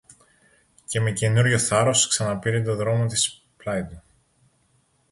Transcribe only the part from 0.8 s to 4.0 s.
Και με καινούριο θάρρος ξαναπήρε το δρόμο της πλάι